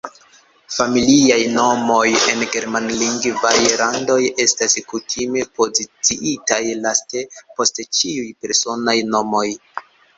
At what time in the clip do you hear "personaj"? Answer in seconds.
8.45-9.01